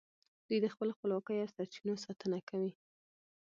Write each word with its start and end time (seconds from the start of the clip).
دوی 0.47 0.59
د 0.63 0.67
خپلې 0.73 0.91
خپلواکۍ 0.97 1.37
او 1.41 1.51
سرچینو 1.55 2.01
ساتنه 2.05 2.37
کوي 2.49 2.71